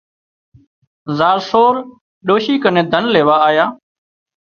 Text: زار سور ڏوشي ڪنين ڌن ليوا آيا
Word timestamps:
زار 1.17 1.37
سور 1.49 1.75
ڏوشي 2.25 2.55
ڪنين 2.63 2.85
ڌن 2.91 3.03
ليوا 3.13 3.37
آيا 3.49 3.65